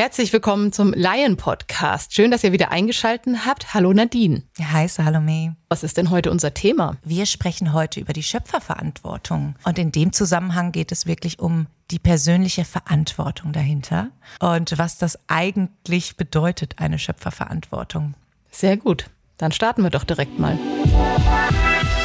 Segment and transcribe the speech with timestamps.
[0.00, 2.14] Herzlich willkommen zum Lion Podcast.
[2.14, 3.74] Schön, dass ihr wieder eingeschaltet habt.
[3.74, 4.44] Hallo Nadine.
[4.56, 5.56] Ja, hi Salome.
[5.70, 6.98] Was ist denn heute unser Thema?
[7.02, 9.56] Wir sprechen heute über die Schöpferverantwortung.
[9.64, 15.18] Und in dem Zusammenhang geht es wirklich um die persönliche Verantwortung dahinter und was das
[15.26, 18.14] eigentlich bedeutet, eine Schöpferverantwortung.
[18.52, 19.06] Sehr gut.
[19.36, 20.56] Dann starten wir doch direkt mal.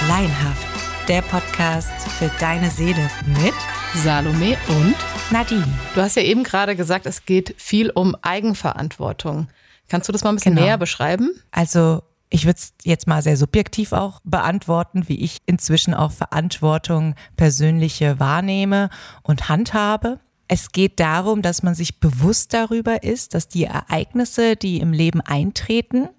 [0.07, 0.67] Laienhaft,
[1.07, 3.53] der Podcast für deine Seele mit
[3.93, 4.95] Salome und
[5.33, 5.65] Nadine.
[5.95, 9.47] Du hast ja eben gerade gesagt, es geht viel um Eigenverantwortung.
[9.89, 10.67] Kannst du das mal ein bisschen Genau.
[10.67, 11.31] näher beschreiben?
[11.49, 17.15] Also ich würde es jetzt mal sehr subjektiv auch beantworten, wie ich inzwischen auch Verantwortung
[17.35, 18.91] persönliche wahrnehme
[19.23, 20.19] und handhabe.
[20.47, 25.19] Es geht darum, dass man sich bewusst darüber ist, dass die Ereignisse, die im Leben
[25.19, 26.09] eintreten,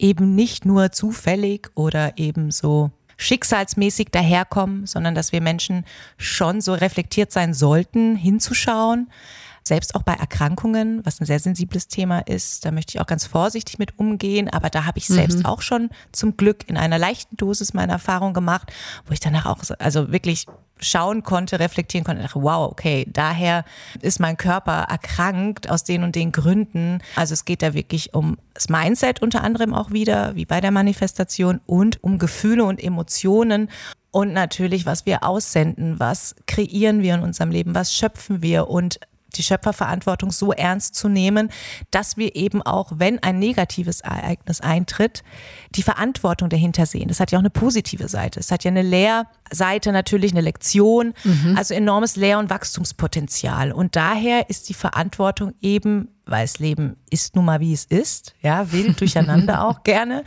[0.00, 5.84] eben nicht nur zufällig oder eben so schicksalsmäßig daherkommen, sondern dass wir Menschen
[6.18, 9.10] schon so reflektiert sein sollten, hinzuschauen.
[9.66, 13.24] Selbst auch bei Erkrankungen, was ein sehr sensibles Thema ist, da möchte ich auch ganz
[13.24, 14.50] vorsichtig mit umgehen.
[14.50, 18.34] Aber da habe ich selbst auch schon zum Glück in einer leichten Dosis meine Erfahrung
[18.34, 18.70] gemacht,
[19.06, 20.46] wo ich danach auch so, also wirklich
[20.80, 23.64] schauen konnte, reflektieren konnte, dachte, wow, okay, daher
[24.02, 26.98] ist mein Körper erkrankt aus den und den Gründen.
[27.16, 30.72] Also es geht da wirklich um das Mindset unter anderem auch wieder, wie bei der
[30.72, 33.70] Manifestation und um Gefühle und Emotionen
[34.10, 39.00] und natürlich, was wir aussenden, was kreieren wir in unserem Leben, was schöpfen wir und
[39.36, 41.50] die Schöpferverantwortung so ernst zu nehmen,
[41.90, 45.22] dass wir eben auch, wenn ein negatives Ereignis eintritt,
[45.74, 47.08] die Verantwortung dahinter sehen.
[47.08, 48.40] Das hat ja auch eine positive Seite.
[48.40, 51.14] Es hat ja eine Lehrseite, natürlich eine Lektion,
[51.56, 53.72] also enormes Lehr- und Wachstumspotenzial.
[53.72, 58.34] Und daher ist die Verantwortung eben weil das Leben ist nun mal wie es ist,
[58.40, 60.24] ja, wild durcheinander auch gerne.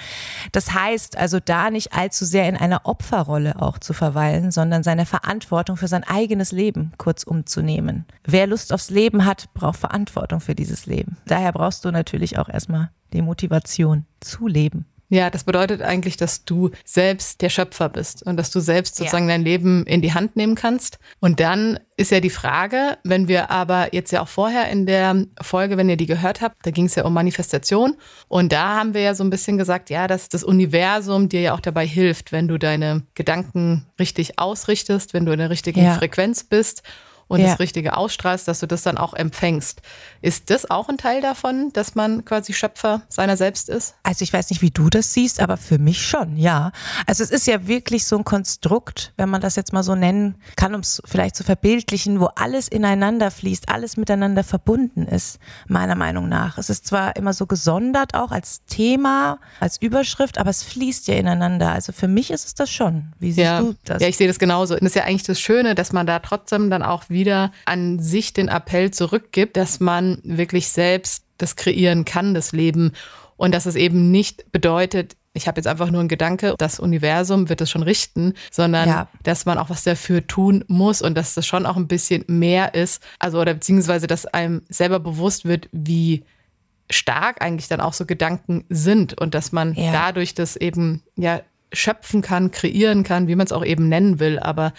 [0.51, 5.05] Das heißt also da nicht allzu sehr in einer Opferrolle auch zu verweilen, sondern seine
[5.05, 8.05] Verantwortung für sein eigenes Leben kurz umzunehmen.
[8.25, 11.17] Wer Lust aufs Leben hat, braucht Verantwortung für dieses Leben.
[11.25, 14.85] Daher brauchst du natürlich auch erstmal die Motivation zu leben.
[15.09, 19.27] Ja, das bedeutet eigentlich, dass du selbst der Schöpfer bist und dass du selbst sozusagen
[19.29, 20.99] dein Leben in die Hand nehmen kannst.
[21.21, 25.25] Und dann ist ja die Frage, wenn wir aber jetzt ja auch vorher in der
[25.41, 27.95] Folge, wenn ihr die gehört habt, da ging es ja um Manifestation.
[28.27, 31.53] Und da haben wir ja so ein bisschen gesagt, ja, dass das Universum dir ja
[31.53, 35.95] auch dabei hilft, wenn du deine Gedanken richtig ausrichtest, wenn du in der richtigen Ja.
[35.95, 36.83] Frequenz bist
[37.27, 37.47] und Ja.
[37.47, 39.81] das Richtige ausstrahlst, dass du das dann auch empfängst.
[40.21, 43.95] Ist das auch ein Teil davon, dass man quasi Schöpfer seiner selbst ist?
[44.03, 46.71] Also ich weiß nicht, wie du das siehst, aber für mich schon, ja.
[47.05, 50.35] Also es ist ja wirklich so ein Konstrukt, wenn man das jetzt mal so nennen
[50.55, 55.95] kann, um es vielleicht zu verbildlichen, wo alles ineinander fließt, alles miteinander verbunden ist, meiner
[55.95, 56.57] Meinung nach.
[56.57, 61.15] Es ist zwar immer so gesondert auch als Thema, als Überschrift, aber es fließt ja
[61.15, 61.71] ineinander.
[61.71, 63.13] Also für mich ist es das schon.
[63.19, 63.59] Wie siehst ja.
[63.61, 64.01] du das?
[64.01, 64.73] Ja, ich sehe das genauso.
[64.75, 67.99] Und das ist ja eigentlich das Schöne, dass man da trotzdem dann auch wieder an
[67.99, 72.91] sich den Appell zurückgibt, dass man wirklich selbst das kreieren kann, das Leben.
[73.35, 77.47] Und dass es eben nicht bedeutet, ich habe jetzt einfach nur einen Gedanke, das Universum
[77.49, 79.07] wird es schon richten, sondern Ja.
[79.21, 82.73] dass man auch was dafür tun muss und dass das schon auch ein bisschen mehr
[82.73, 83.03] ist.
[83.19, 86.23] Also oder beziehungsweise, dass einem selber bewusst wird, wie
[86.89, 89.91] stark eigentlich dann auch so Gedanken sind und dass man Ja.
[89.91, 91.41] dadurch das eben ja
[91.73, 94.73] schöpfen kann, kreieren kann, wie man es auch eben nennen will, aber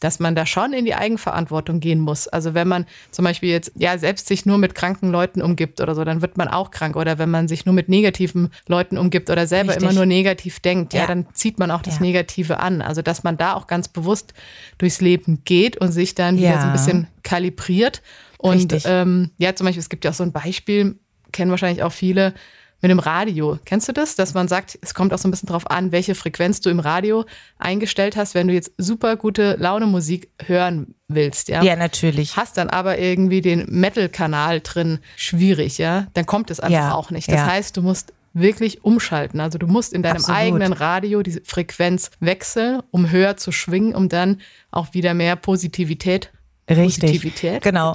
[0.00, 2.28] dass man da schon in die Eigenverantwortung gehen muss.
[2.28, 5.94] Also wenn man zum Beispiel jetzt ja selbst sich nur mit kranken Leuten umgibt oder
[5.94, 6.94] so, dann wird man auch krank.
[6.96, 9.82] Oder wenn man sich nur mit negativen Leuten umgibt oder selber Richtig.
[9.82, 11.06] immer nur negativ denkt, ja, Ja.
[11.06, 12.02] dann zieht man auch das Ja.
[12.02, 12.80] Negative an.
[12.82, 14.34] Also dass man da auch ganz bewusst
[14.78, 16.72] durchs Leben geht und sich dann wieder so ein Ja.
[16.72, 18.02] bisschen kalibriert.
[18.38, 20.96] Und ähm, ja, zum Beispiel, es gibt ja auch so ein Beispiel,
[21.32, 22.34] kennen wahrscheinlich auch viele,
[22.80, 23.58] mit dem Radio.
[23.64, 24.14] Kennst du das?
[24.14, 26.80] Dass man sagt, es kommt auch so ein bisschen drauf an, welche Frequenz du im
[26.80, 27.24] Radio
[27.58, 31.62] eingestellt hast, wenn du jetzt super gute Laune-Musik hören willst, ja?
[31.62, 32.36] ja, natürlich.
[32.36, 36.06] Hast dann aber irgendwie den Metal-Kanal drin, schwierig, ja?
[36.14, 37.28] Dann kommt es einfach Ja, auch nicht.
[37.28, 37.46] Das ja.
[37.46, 39.40] heißt, du musst wirklich umschalten.
[39.40, 40.38] Also du musst in deinem Absolut.
[40.40, 44.40] eigenen Radio diese Frequenz wechseln, um höher zu schwingen, um dann
[44.70, 46.30] auch wieder mehr Positivität
[46.68, 47.04] Richtig.
[47.04, 47.62] Positivität.
[47.62, 47.94] Genau.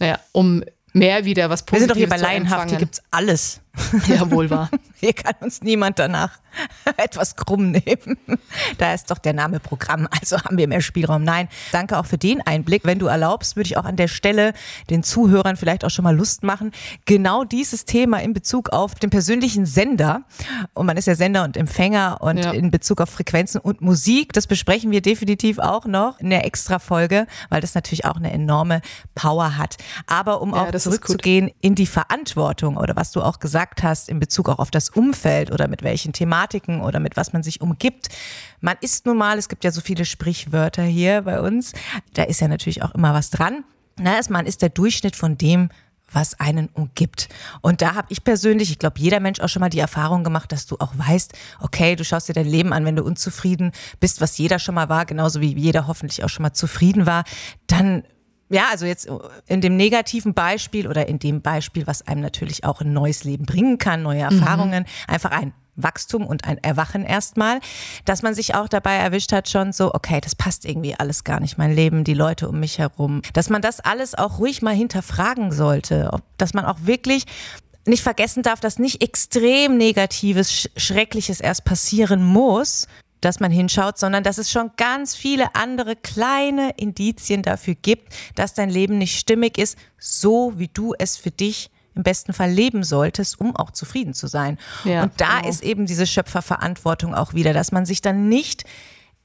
[0.00, 2.78] Naja, um mehr wieder was Wir sind Positives doch hier bei zu Laienhaft, hier empfangen.
[2.78, 3.60] gibt's alles.
[4.08, 4.70] Ja, wohl wahr.
[4.96, 6.32] Hier kann uns niemand danach
[6.96, 8.18] etwas krumm nehmen.
[8.78, 11.22] Da ist doch der Name Programm, also haben wir mehr Spielraum.
[11.22, 12.84] Nein, danke auch für den Einblick.
[12.84, 14.52] Wenn du erlaubst, würde ich auch an der Stelle
[14.90, 16.72] den Zuhörern vielleicht auch schon mal Lust machen,
[17.04, 20.22] genau dieses Thema in Bezug auf den persönlichen Sender,
[20.74, 22.50] und man ist ja Sender und Empfänger und Ja.
[22.52, 27.26] in Bezug auf Frequenzen und Musik, das besprechen wir definitiv auch noch in der Extra-Folge,
[27.50, 28.80] weil das natürlich auch eine enorme
[29.14, 29.76] Power hat.
[30.06, 34.20] Aber um Ja, auch zurückzugehen in die Verantwortung oder was du auch gesagt hast in
[34.20, 38.08] Bezug auch auf das Umfeld oder mit welchen Thematiken oder mit was man sich umgibt.
[38.60, 41.72] Man ist nun mal, es gibt ja so viele Sprichwörter hier bei uns,
[42.14, 43.64] da ist ja natürlich auch immer was dran.
[43.98, 45.70] Na, man ist der Durchschnitt von dem,
[46.12, 47.28] was einen umgibt.
[47.60, 50.52] Und da habe ich persönlich, ich glaube, jeder Mensch auch schon mal die Erfahrung gemacht,
[50.52, 54.20] dass du auch weißt, okay, du schaust dir dein Leben an, wenn du unzufrieden bist,
[54.20, 57.24] was jeder schon mal war, genauso wie jeder hoffentlich auch schon mal zufrieden war,
[57.66, 58.04] dann
[58.50, 59.08] ja, also jetzt
[59.46, 63.44] in dem negativen Beispiel oder in dem Beispiel, was einem natürlich auch ein neues Leben
[63.44, 64.38] bringen kann, neue mhm.
[64.38, 65.12] Erfahrungen, mhm.
[65.12, 67.60] einfach ein Wachstum und ein Erwachen erstmal,
[68.04, 71.40] dass man sich auch dabei erwischt hat, schon so, okay, das passt irgendwie alles gar
[71.40, 74.74] nicht, mein Leben, die Leute um mich herum, dass man das alles auch ruhig mal
[74.74, 77.24] hinterfragen sollte, ob, dass man auch wirklich
[77.86, 82.86] nicht vergessen darf, dass nicht extrem Negatives, Schreckliches erst passieren muss,
[83.20, 88.54] dass man hinschaut, sondern dass es schon ganz viele andere kleine Indizien dafür gibt, dass
[88.54, 92.84] dein Leben nicht stimmig ist, so wie du es für dich im besten Fall leben
[92.84, 94.56] solltest, um auch zufrieden zu sein.
[94.84, 95.48] Ja, und da genau.
[95.48, 98.64] ist eben diese Schöpferverantwortung auch wieder, dass man sich dann nicht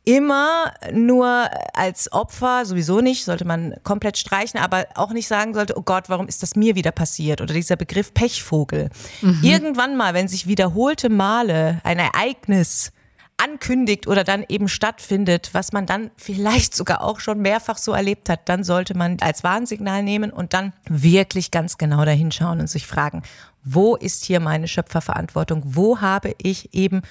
[0.06, 5.78] immer nur als Opfer, sowieso nicht, sollte man komplett streichen, aber auch nicht sagen sollte,
[5.78, 7.40] oh Gott, warum ist das mir wieder passiert?
[7.42, 8.90] Oder dieser Begriff Pechvogel.
[9.22, 9.40] Mhm.
[9.44, 12.92] Irgendwann mal, wenn sich wiederholte Male ein Ereignis
[13.38, 18.30] ankündigt oder dann eben stattfindet, was man dann vielleicht sogar auch schon mehrfach so erlebt
[18.30, 22.88] hat, dann sollte man als Warnsignal nehmen und dann wirklich ganz genau dahinschauen und sich
[22.88, 23.24] fragen,
[23.63, 25.62] wo ist hier meine Schöpferverantwortung?
[25.65, 27.01] Wo habe ich eben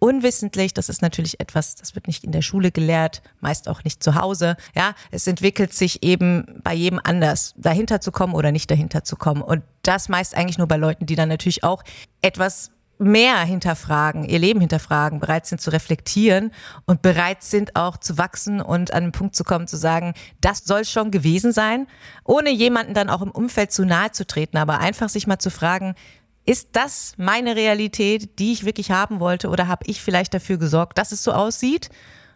[0.00, 4.02] unwissentlich, das ist natürlich etwas, das wird nicht in der Schule gelehrt, meist auch nicht
[4.02, 4.56] zu Hause.
[4.74, 9.16] Ja, es entwickelt sich eben bei jedem anders, dahinter zu kommen oder nicht dahinter zu
[9.16, 9.42] kommen.
[9.42, 11.84] Und das meist eigentlich nur bei Leuten, die dann natürlich auch
[12.22, 16.52] etwas mehr hinterfragen, ihr Leben hinterfragen, bereit sind zu reflektieren
[16.86, 20.64] und bereit sind auch zu wachsen und an den Punkt zu kommen, zu sagen, das
[20.64, 21.86] soll schon gewesen sein,
[22.24, 25.50] ohne jemanden dann auch im Umfeld zu nahe zu treten, aber einfach sich mal zu
[25.50, 25.94] fragen,
[26.44, 30.98] ist das meine Realität, die ich wirklich haben wollte oder habe ich vielleicht dafür gesorgt,
[30.98, 31.90] dass es so aussieht?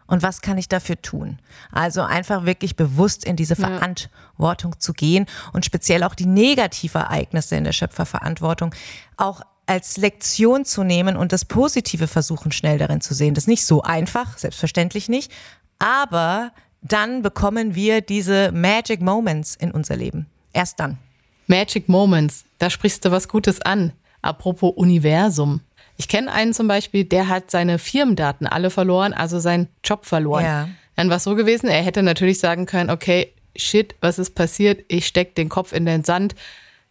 [0.06, 1.38] Und was kann ich dafür tun?
[1.72, 5.24] Also einfach wirklich bewusst in diese Verantwortung zu gehen
[5.54, 8.74] und speziell auch die Negativereignisse in der Schöpferverantwortung
[9.16, 13.34] auch als Lektion zu nehmen und das Positive versuchen, schnell darin zu sehen.
[13.34, 15.32] Das ist nicht so einfach, selbstverständlich nicht,
[15.78, 16.52] aber
[16.82, 20.26] dann bekommen wir diese Magic Moments in unser Leben.
[20.52, 20.98] Erst dann.
[21.46, 23.92] Magic Moments, da sprichst du was Gutes an.
[24.22, 25.60] Apropos Universum.
[25.96, 30.44] Ich kenne einen zum Beispiel, der hat seine Firmendaten alle verloren, also seinen Job verloren.
[30.44, 30.68] Ja.
[30.96, 34.84] Dann war es so gewesen, er hätte natürlich sagen können, okay, shit, was ist passiert?
[34.88, 36.34] Ich steck den Kopf in den Sand,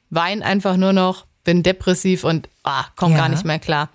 [0.10, 3.22] wein einfach nur noch, bin depressiv und ah, komme ja.
[3.22, 3.90] gar nicht mehr klar.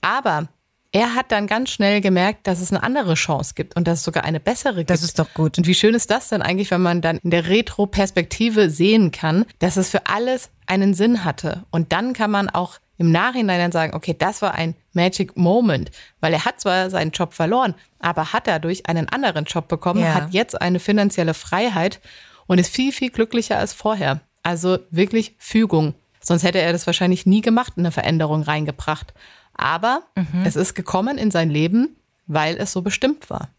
[0.00, 0.48] Aber
[0.90, 4.04] er hat dann ganz schnell gemerkt, dass es eine andere Chance gibt und dass es
[4.04, 4.90] sogar eine bessere gibt.
[4.90, 5.58] Das ist doch gut.
[5.58, 9.44] Und wie schön ist das denn eigentlich, wenn man dann in der Retro-Perspektive sehen kann,
[9.58, 11.64] dass es für alles einen Sinn hatte.
[11.70, 15.90] Und dann kann man auch im Nachhinein dann sagen, okay, das war ein Magic Moment,
[16.20, 20.14] weil er hat zwar seinen Job verloren, aber hat dadurch einen anderen Job bekommen, ja.
[20.14, 22.00] hat jetzt eine finanzielle Freiheit
[22.46, 24.20] und ist viel, viel glücklicher als vorher.
[24.42, 25.94] Also wirklich Fügung.
[26.20, 29.14] Sonst hätte er das wahrscheinlich nie gemacht, eine Veränderung reingebracht.
[29.54, 30.44] Aber mhm.
[30.44, 33.50] es ist gekommen in sein Leben, weil es so bestimmt war.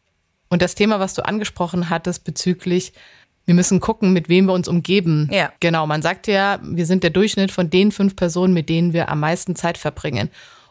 [0.49, 2.93] Und das Thema, was du angesprochen hattest bezüglich,
[3.45, 5.27] wir müssen gucken, mit wem wir uns umgeben.
[5.31, 5.51] Ja.
[5.59, 9.09] Genau, man sagt ja, wir sind der Durchschnitt von den fünf Personen, mit denen wir
[9.09, 10.29] am meisten Zeit verbringen.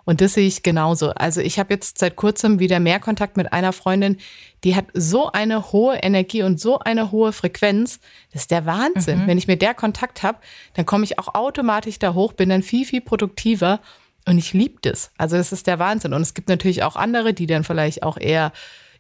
[0.08, 1.10] Und das sehe ich genauso.
[1.10, 4.16] Also ich habe jetzt seit kurzem wieder mehr Kontakt mit einer Freundin,
[4.64, 8.00] die hat so eine hohe Energie und so eine hohe Frequenz.
[8.32, 9.24] Das ist der Wahnsinn.
[9.24, 9.26] Mhm.
[9.26, 10.38] Wenn ich mit der Kontakt habe,
[10.72, 13.80] dann komme ich auch automatisch da hoch, bin dann viel, viel produktiver
[14.24, 15.10] und ich liebe das.
[15.18, 16.14] Also das ist der Wahnsinn.
[16.14, 18.52] Und es gibt natürlich auch andere, die dann vielleicht auch eher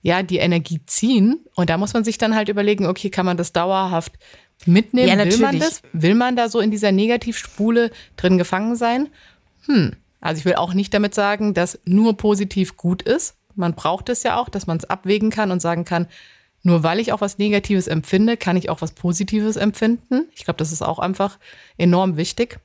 [0.02, 1.40] ja, die Energie ziehen.
[1.54, 4.12] Und da muss man sich dann halt überlegen, okay, kann man das dauerhaft
[4.66, 5.08] mitnehmen?
[5.08, 5.80] Ja, Will man das?
[5.94, 9.08] Will man da so in dieser Negativspule drin gefangen sein?
[9.64, 9.96] Hm.
[10.20, 13.36] Also ich will auch nicht damit sagen, dass nur positiv gut ist.
[13.54, 16.06] Man braucht es ja auch, dass man es abwägen kann und sagen kann,
[16.62, 20.28] nur weil ich auch was Negatives empfinde, kann ich auch was Positives empfinden.
[20.34, 21.38] Ich glaube, das ist auch einfach
[21.76, 22.58] enorm wichtig.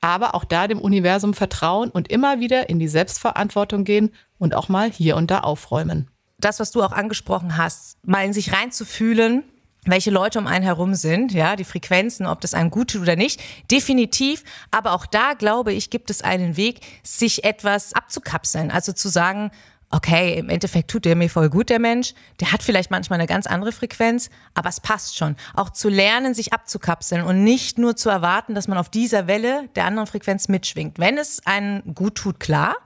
[0.00, 4.68] Aber auch da dem Universum vertrauen und immer wieder in die Selbstverantwortung gehen und auch
[4.68, 6.08] mal hier und da aufräumen.
[6.38, 9.42] Das, was du auch angesprochen hast, mal in sich reinzufühlen,
[9.90, 13.16] welche Leute um einen herum sind, ja, die Frequenzen, ob das einem gut tut oder
[13.16, 13.40] nicht,
[13.70, 14.44] definitiv.
[14.70, 18.70] Aber auch da, glaube ich, gibt es einen Weg, sich etwas abzukapseln.
[18.70, 19.50] Also zu sagen,
[19.90, 22.14] okay, im Endeffekt tut der mir voll gut, der Mensch.
[22.40, 25.36] Der hat vielleicht manchmal eine ganz andere Frequenz, aber es passt schon.
[25.54, 29.68] Auch zu lernen, sich abzukapseln und nicht nur zu erwarten, dass man auf dieser Welle
[29.76, 30.98] der anderen Frequenz mitschwingt.
[30.98, 32.76] Wenn es einen gut tut, klar.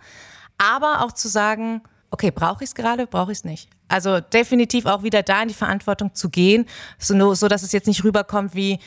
[0.59, 3.71] Aber auch zu sagen, okay, brauche ich es gerade, brauche ich es nicht.
[3.90, 6.66] Also definitiv auch wieder da in die Verantwortung zu gehen,
[6.99, 8.78] so, so dass es jetzt nicht rüberkommt wie,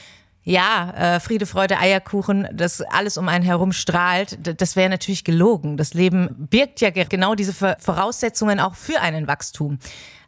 [0.43, 5.77] ja, äh, Friede, Freude, Eierkuchen, das alles um einen herum strahlt, das wäre natürlich gelogen.
[5.77, 9.79] Das Leben birgt ja genau diese Voraussetzungen auch für einen Wachstum.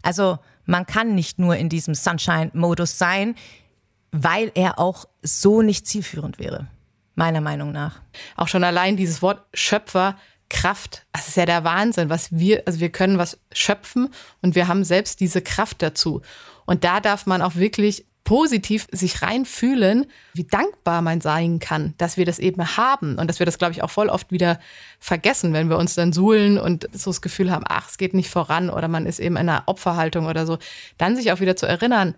[0.02, 3.36] Also man kann nicht nur in diesem Sunshine-Modus sein,
[4.12, 6.68] weil er auch so nicht zielführend wäre.
[7.16, 8.02] meiner Meinung nach.
[8.36, 10.18] Auch schon allein dieses Wort Schöpfer,
[10.50, 14.10] Kraft, das ist ja der Wahnsinn, was wir, also wir können was schöpfen
[14.42, 16.22] und wir haben selbst diese Kraft dazu.
[16.66, 22.18] Und da darf man auch wirklich positiv sich reinfühlen, wie dankbar man sein kann, dass
[22.18, 23.18] wir das eben haben.
[23.18, 24.60] Und dass wir das, glaube ich, auch voll oft wieder
[25.00, 28.30] vergessen, wenn wir uns dann suhlen und so das Gefühl haben, ach, es geht nicht
[28.30, 30.58] voran oder man ist eben in einer Opferhaltung oder so,
[30.98, 32.16] dann sich auch wieder zu erinnern,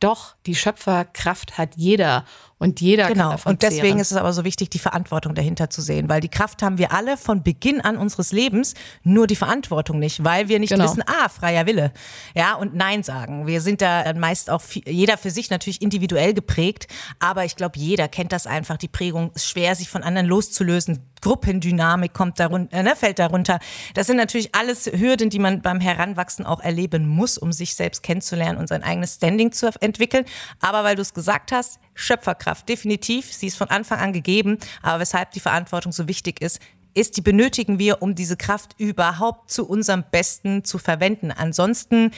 [0.00, 2.24] doch, die Schöpferkraft hat jeder
[2.58, 3.24] und jeder genau.
[3.24, 3.98] kann davon Und deswegen zehren.
[4.00, 6.92] ist es aber so wichtig, die Verantwortung dahinter zu sehen, weil die Kraft haben wir
[6.92, 10.84] alle von Beginn an unseres Lebens, nur die Verantwortung nicht, weil wir nicht Genau.
[10.84, 11.92] wissen, ah, freier Wille,
[12.34, 13.46] ja, und Nein sagen.
[13.46, 16.86] Wir sind da dann meist auch viel, jeder für sich natürlich individuell geprägt,
[17.18, 21.09] aber ich glaube, jeder kennt das einfach, die Prägung ist schwer, sich von anderen loszulösen.
[21.20, 23.58] Gruppendynamik kommt darunter, äh, ne, fällt darunter.
[23.94, 28.02] Das sind natürlich alles Hürden, die man beim Heranwachsen auch erleben muss, um sich selbst
[28.02, 30.24] kennenzulernen und sein eigenes Standing zu entwickeln.
[30.60, 35.00] Aber weil du es gesagt hast, Schöpferkraft, definitiv, sie ist von Anfang an gegeben, aber
[35.00, 36.60] weshalb die Verantwortung so wichtig ist,
[36.94, 41.30] ist, die benötigen wir, um diese Kraft überhaupt zu unserem Besten zu verwenden.
[41.30, 42.10] Ansonsten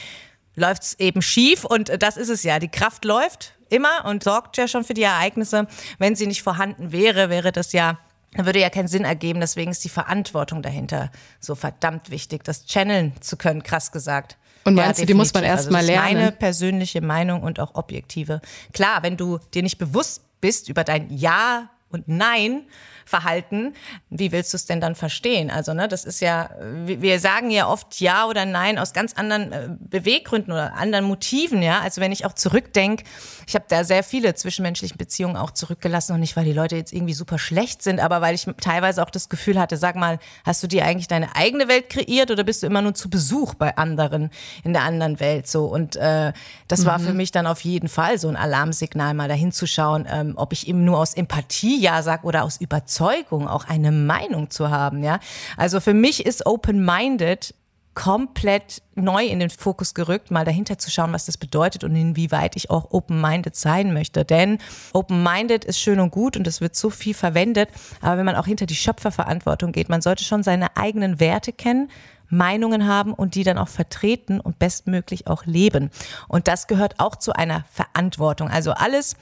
[0.55, 2.59] läuft es eben schief und das ist es ja.
[2.59, 5.67] Die Kraft läuft immer und sorgt ja schon für die Ereignisse.
[5.99, 7.99] Wenn sie nicht vorhanden wäre, wäre das ja
[8.35, 9.39] dann würde ja keinen Sinn ergeben.
[9.39, 14.37] Deswegen ist die Verantwortung dahinter so verdammt wichtig, das channeln zu können, krass gesagt.
[14.65, 15.65] Und meinst du, die muss man definitiv.
[15.65, 16.13] erst mal das ist lernen?
[16.13, 18.41] Meine persönliche Meinung und auch objektive.
[18.71, 22.63] Klar, wenn du dir nicht bewusst bist über dein Ja und Nein,
[23.05, 23.73] Verhalten,
[24.09, 25.51] wie willst du es denn dann verstehen?
[25.51, 26.49] Also, ne, das ist ja,
[26.85, 31.61] wir sagen ja oft Ja oder Nein aus ganz anderen äh, Beweggründen oder anderen Motiven,
[31.61, 31.81] ja.
[31.81, 33.03] Also, wenn ich auch zurückdenke,
[33.45, 36.93] ich habe da sehr viele zwischenmenschliche Beziehungen auch zurückgelassen und nicht, weil die Leute jetzt
[36.93, 40.63] irgendwie super schlecht sind, aber weil ich teilweise auch das Gefühl hatte, sag mal, hast
[40.63, 43.75] du dir eigentlich deine eigene Welt kreiert oder bist du immer nur zu Besuch bei
[43.75, 44.29] anderen
[44.63, 45.65] in der anderen Welt so?
[45.65, 46.31] Und äh,
[46.67, 50.07] das war für mich dann auf jeden Fall so ein Alarmsignal, mal dahin zu schauen,
[50.09, 54.49] ähm, ob ich eben nur aus Empathie ja sag oder aus Überzeugung auch eine Meinung
[54.49, 55.19] zu haben, ja.
[55.57, 57.53] Also für mich ist open-minded
[57.95, 62.55] komplett neu in den Fokus gerückt, mal dahinter zu schauen, was das bedeutet und inwieweit
[62.55, 64.25] ich auch open-minded sein möchte.
[64.25, 64.57] Denn
[64.93, 67.69] open-minded ist schön und gut und es wird so viel verwendet,
[68.01, 71.91] aber wenn man auch hinter die Schöpferverantwortung geht, man sollte schon seine eigenen Werte kennen,
[72.29, 75.91] Meinungen haben und die dann auch vertreten und bestmöglich auch leben.
[76.27, 78.49] Und das gehört auch zu einer Verantwortung.
[78.49, 79.15] Also alles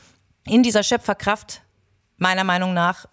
[0.45, 1.61] in dieser Schöpferkraft,
[2.21, 3.07] meiner Meinung nach,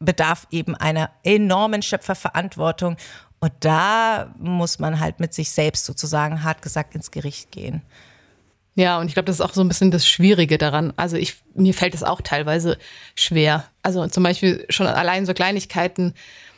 [0.00, 2.96] bedarf eben einer enormen Schöpferverantwortung.
[3.40, 7.82] Und da muss man halt mit sich selbst sozusagen hart gesagt ins Gericht gehen.
[8.74, 10.92] Ja, und ich glaube, das ist auch so ein bisschen das Schwierige daran.
[10.96, 12.76] Also ich, mir fällt es auch teilweise
[13.14, 13.64] schwer.
[13.82, 16.14] Also zum Beispiel schon allein so Kleinigkeiten.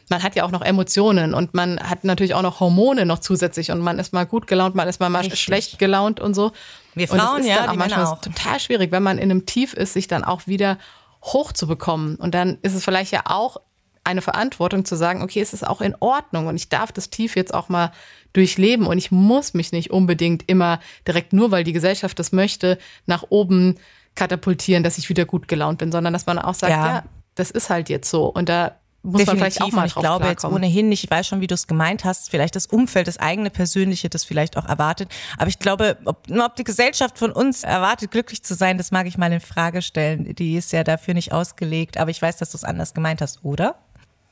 [0.09, 3.73] Man hat ja auch noch Emotionen und man hat natürlich auch noch Hormone noch zusätzlich
[3.73, 6.53] und man ist mal gut gelaunt, man ist mal, mal schlecht gelaunt und so.
[6.95, 8.21] Wir und es Frauen, ist ja, dann auch manchmal auch.
[8.21, 10.79] total schwierig, wenn man in einem Tief ist, sich dann auch wieder
[11.23, 12.17] hochzubekommen.
[12.17, 13.59] Und dann ist es vielleicht ja auch
[14.05, 17.35] eine Verantwortung zu sagen, okay, es ist auch in Ordnung und ich darf das Tief
[17.35, 17.91] jetzt auch mal
[18.33, 22.79] durchleben und ich muss mich nicht unbedingt immer direkt nur, weil die Gesellschaft das möchte,
[23.07, 23.77] nach oben
[24.15, 26.87] katapultieren, dass ich wieder gut gelaunt bin, sondern dass man auch sagt, Ja.
[26.87, 27.05] ja,
[27.35, 29.75] das ist halt jetzt so und da muss man vielleicht auch Definitiv.
[29.75, 30.65] mal Und ich drauf glaube jetzt klarkommen.
[30.65, 33.51] ohnehin nicht, ich weiß schon, wie du es gemeint hast, vielleicht das Umfeld, das eigene
[33.51, 35.13] Persönliche, das vielleicht auch erwartet.
[35.39, 38.91] Aber ich glaube, ob, nur ob die Gesellschaft von uns erwartet, glücklich zu sein, das
[38.91, 40.35] mag ich mal in Frage stellen.
[40.35, 41.99] Die ist ja dafür nicht ausgelegt.
[41.99, 43.77] Aber ich weiß, dass du es anders gemeint hast, oder?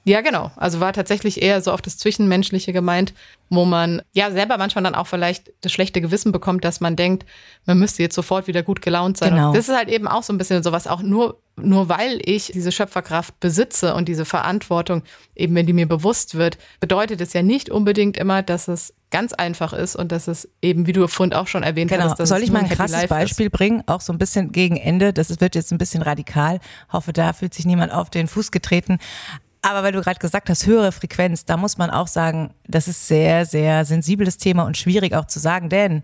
[0.07, 0.51] Ja, genau.
[0.57, 3.15] Also war tatsächlich eher so auf das Zwischenmenschliche gemeint,
[3.49, 7.25] wo man ja selber manchmal dann auch vielleicht das schlechte Gewissen bekommt, dass man denkt,
[7.65, 9.31] man müsste jetzt sofort wieder gut gelaunt sein.
[9.35, 9.49] Genau.
[9.49, 12.53] Und das ist halt eben auch so ein bisschen sowas, auch nur, nur weil ich
[12.53, 17.43] diese Schöpferkraft besitze und diese Verantwortung, eben wenn die mir bewusst wird, bedeutet es ja
[17.43, 21.33] nicht unbedingt immer, dass es ganz einfach ist und dass es eben, wie du vorhin
[21.35, 22.03] auch schon erwähnt Genau.
[22.03, 23.85] hattest, dass Soll ich mal ein krasses Life Beispiel bringen?
[23.87, 25.13] Auch so ein bisschen gegen Ende.
[25.13, 26.59] Das wird jetzt ein bisschen radikal.
[26.93, 28.99] Hoffe, da fühlt sich niemand auf den Fuß getreten.
[29.65, 33.09] Aber weil du gerade gesagt hast, höhere Frequenz, da muss man auch sagen, das ist
[33.09, 36.03] sehr, sehr sensibles Thema und schwierig auch zu sagen, denn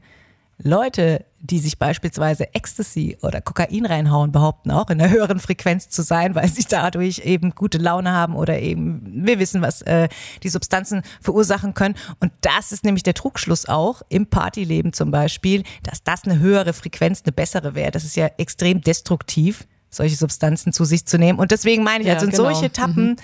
[0.62, 6.00] Leute, die sich beispielsweise Ecstasy oder Kokain reinhauen, behaupten auch in einer höheren Frequenz zu
[6.00, 10.08] sein, weil sie dadurch eben gute Laune haben oder eben wir wissen, was äh,
[10.42, 11.96] die Substanzen verursachen können.
[12.18, 16.72] Und das ist nämlich der Trugschluss auch im Partyleben zum Beispiel, dass das eine höhere
[16.72, 17.90] Frequenz, eine bessere wäre.
[17.90, 21.38] Das ist ja extrem destruktiv, solche Substanzen zu sich zu nehmen.
[21.38, 22.44] Und deswegen meine ich, Ja, also in genau.
[22.44, 23.16] solche Tappen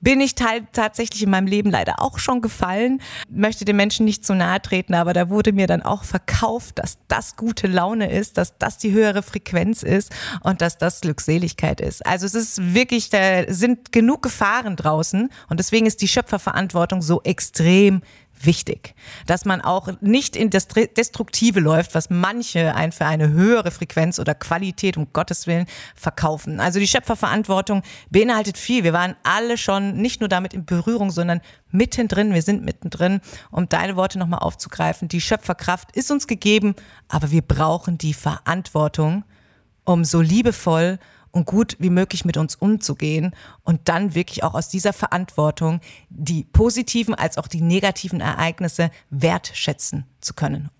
[0.00, 3.00] bin ich tatsächlich in meinem Leben leider auch schon gefallen.
[3.28, 6.98] Möchte den Menschen nicht zu nahe treten, aber da wurde mir dann auch verkauft, dass
[7.08, 12.06] das gute Laune ist, dass das die höhere Frequenz ist und dass das Glückseligkeit ist.
[12.06, 17.20] Also es ist wirklich, da sind genug Gefahren draußen und deswegen ist die Schöpferverantwortung so
[17.22, 18.02] extrem
[18.44, 18.94] wichtig.
[19.26, 24.18] Dass man auch nicht in das Destruktive läuft, was manche ein für eine höhere Frequenz
[24.18, 26.60] oder Qualität, um Gottes Willen, verkaufen.
[26.60, 28.84] Also die Schöpferverantwortung beinhaltet viel.
[28.84, 31.40] Wir waren alle schon nicht nur damit in Berührung, sondern
[31.70, 32.34] mittendrin.
[32.34, 33.20] Wir sind mittendrin.
[33.50, 36.74] Um deine Worte nochmal aufzugreifen, die Schöpferkraft ist uns gegeben,
[37.08, 39.24] aber wir brauchen die Verantwortung,
[39.84, 40.98] um so liebevoll
[41.38, 45.80] und gut wie möglich mit uns umzugehen und dann wirklich auch aus dieser Verantwortung
[46.10, 50.70] die positiven als auch die negativen Ereignisse wertschätzen zu können.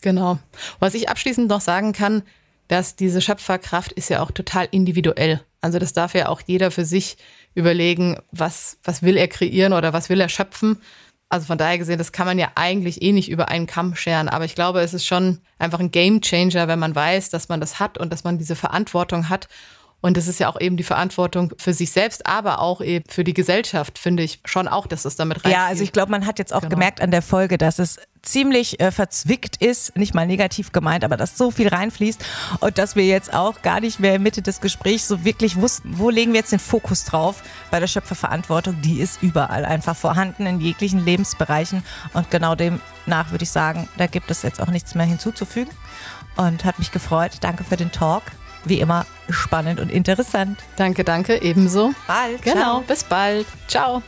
[0.00, 0.38] Genau.
[0.78, 2.22] Was ich abschließend noch sagen kann,
[2.68, 5.44] dass diese Schöpferkraft ist ja auch total individuell.
[5.60, 7.18] Also das darf ja auch jeder für sich
[7.54, 10.80] überlegen, was, was will er kreieren oder was will er schöpfen.
[11.28, 14.28] Also von daher gesehen, das kann man ja eigentlich eh nicht über einen Kamm scheren.
[14.28, 17.60] Aber ich glaube, es ist schon einfach ein Game Changer, wenn man weiß, dass man
[17.60, 19.48] das hat und dass man diese Verantwortung hat
[20.00, 23.24] und es ist ja auch eben die Verantwortung für sich selbst, aber auch eben für
[23.24, 25.52] die Gesellschaft, finde ich schon auch, dass es damit rein.
[25.52, 26.70] Ja, also ich glaube, man hat jetzt auch genau.
[26.70, 31.16] gemerkt an der Folge, dass es ziemlich äh, verzwickt ist, nicht mal negativ gemeint, aber
[31.16, 32.22] dass so viel reinfließt
[32.60, 35.98] und dass wir jetzt auch gar nicht mehr in Mitte des Gesprächs so wirklich wussten,
[35.98, 40.46] wo legen wir jetzt den Fokus drauf bei der Schöpferverantwortung, die ist überall einfach vorhanden
[40.46, 44.94] in jeglichen Lebensbereichen und genau demnach würde ich sagen, da gibt es jetzt auch nichts
[44.94, 45.72] mehr hinzuzufügen
[46.36, 47.32] und hat mich gefreut.
[47.40, 48.22] Danke für den Talk
[48.64, 50.58] wie immer spannend und interessant.
[50.76, 51.92] Danke, danke, ebenso.
[52.06, 52.42] Bald.
[52.42, 52.80] Genau, ciao.
[52.80, 53.46] bis bald.
[53.68, 54.02] Ciao.